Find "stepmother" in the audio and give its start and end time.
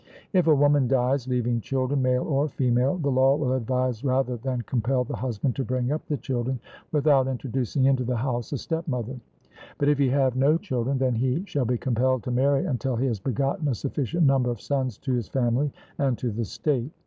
8.57-9.19